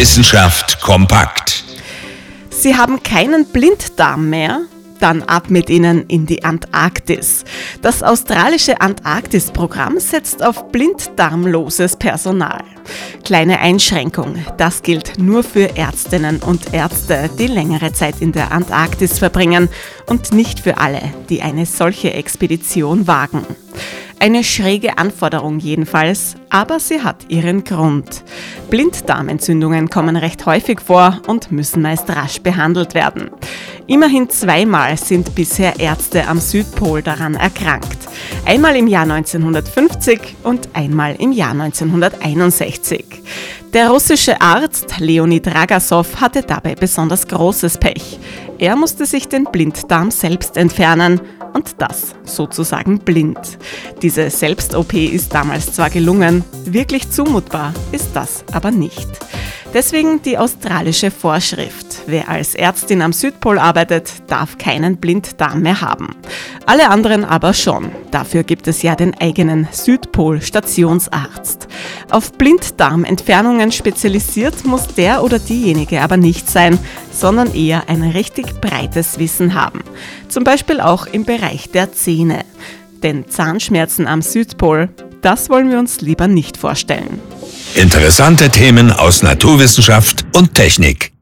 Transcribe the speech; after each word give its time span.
Wissenschaft 0.00 0.80
kompakt. 0.80 1.62
Sie 2.48 2.74
haben 2.74 3.02
keinen 3.02 3.44
Blinddarm 3.44 4.30
mehr? 4.30 4.62
Dann 4.98 5.22
ab 5.22 5.50
mit 5.50 5.68
ihnen 5.68 6.06
in 6.06 6.24
die 6.24 6.42
Antarktis. 6.42 7.44
Das 7.82 8.02
australische 8.02 8.80
Antarktis-Programm 8.80 10.00
setzt 10.00 10.42
auf 10.42 10.72
blinddarmloses 10.72 11.96
Personal. 11.96 12.62
Kleine 13.26 13.60
Einschränkung, 13.60 14.42
das 14.56 14.80
gilt 14.80 15.18
nur 15.18 15.44
für 15.44 15.76
Ärztinnen 15.76 16.38
und 16.38 16.72
Ärzte, 16.72 17.28
die 17.38 17.48
längere 17.48 17.92
Zeit 17.92 18.22
in 18.22 18.32
der 18.32 18.52
Antarktis 18.52 19.18
verbringen 19.18 19.68
und 20.06 20.32
nicht 20.32 20.60
für 20.60 20.78
alle, 20.78 21.02
die 21.28 21.42
eine 21.42 21.66
solche 21.66 22.14
Expedition 22.14 23.06
wagen. 23.06 23.44
Eine 24.22 24.44
schräge 24.44 24.98
Anforderung 24.98 25.60
jedenfalls, 25.60 26.34
aber 26.50 26.78
sie 26.78 27.00
hat 27.00 27.30
ihren 27.30 27.64
Grund. 27.64 28.22
Blinddarmentzündungen 28.68 29.88
kommen 29.88 30.14
recht 30.14 30.44
häufig 30.44 30.82
vor 30.82 31.22
und 31.26 31.50
müssen 31.50 31.80
meist 31.80 32.10
rasch 32.10 32.42
behandelt 32.42 32.92
werden. 32.92 33.30
Immerhin 33.86 34.28
zweimal 34.28 34.98
sind 34.98 35.34
bisher 35.34 35.80
Ärzte 35.80 36.28
am 36.28 36.38
Südpol 36.38 37.00
daran 37.00 37.34
erkrankt. 37.34 37.96
Einmal 38.44 38.76
im 38.76 38.88
Jahr 38.88 39.04
1950 39.04 40.36
und 40.42 40.68
einmal 40.74 41.16
im 41.18 41.32
Jahr 41.32 41.52
1961. 41.52 43.06
Der 43.72 43.88
russische 43.88 44.40
Arzt 44.40 44.98
Leonid 44.98 45.46
Ragasov 45.46 46.20
hatte 46.20 46.42
dabei 46.42 46.74
besonders 46.74 47.28
großes 47.28 47.78
Pech. 47.78 48.18
Er 48.58 48.74
musste 48.74 49.06
sich 49.06 49.28
den 49.28 49.44
Blinddarm 49.44 50.10
selbst 50.10 50.56
entfernen 50.56 51.20
und 51.52 51.76
das 51.78 52.16
sozusagen 52.24 52.98
blind. 52.98 53.58
Diese 54.02 54.28
Selbst-OP 54.28 54.94
ist 54.94 55.32
damals 55.32 55.72
zwar 55.72 55.88
gelungen, 55.88 56.42
wirklich 56.64 57.10
zumutbar 57.12 57.72
ist 57.92 58.10
das 58.14 58.44
aber 58.50 58.72
nicht. 58.72 59.08
Deswegen 59.72 60.20
die 60.22 60.36
australische 60.36 61.12
Vorschrift. 61.12 61.86
Wer 62.06 62.28
als 62.28 62.56
Ärztin 62.56 63.02
am 63.02 63.12
Südpol 63.12 63.56
arbeitet, 63.60 64.10
darf 64.26 64.58
keinen 64.58 64.96
Blinddarm 64.96 65.62
mehr 65.62 65.80
haben. 65.80 66.16
Alle 66.66 66.90
anderen 66.90 67.24
aber 67.24 67.54
schon. 67.54 67.92
Dafür 68.10 68.42
gibt 68.42 68.66
es 68.66 68.82
ja 68.82 68.96
den 68.96 69.14
eigenen 69.20 69.68
Südpol-Stationsarzt. 69.70 71.68
Auf 72.10 72.32
Blinddarmentfernungen 72.32 73.70
spezialisiert 73.72 74.64
muss 74.64 74.88
der 74.88 75.22
oder 75.22 75.38
diejenige 75.38 76.00
aber 76.02 76.16
nicht 76.16 76.50
sein, 76.50 76.78
sondern 77.12 77.54
eher 77.54 77.88
ein 77.88 78.02
richtig 78.02 78.60
breites 78.60 79.18
Wissen 79.18 79.54
haben. 79.54 79.80
Zum 80.28 80.44
Beispiel 80.44 80.80
auch 80.80 81.06
im 81.06 81.24
Bereich 81.24 81.70
der 81.70 81.92
Zähne. 81.92 82.44
Denn 83.02 83.28
Zahnschmerzen 83.28 84.06
am 84.06 84.22
Südpol, 84.22 84.88
das 85.22 85.48
wollen 85.50 85.70
wir 85.70 85.78
uns 85.78 86.00
lieber 86.00 86.28
nicht 86.28 86.56
vorstellen. 86.56 87.20
Interessante 87.74 88.50
Themen 88.50 88.92
aus 88.92 89.22
Naturwissenschaft 89.22 90.24
und 90.34 90.54
Technik. 90.54 91.12